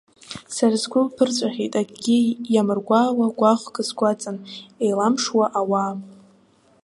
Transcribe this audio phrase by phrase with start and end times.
[0.55, 2.17] Сара сгәы ԥырҵәахьеит акгьы
[2.53, 4.37] иамыргәаауа, гәаӷк згәаҵан
[4.83, 5.93] еиламшуа ауаа.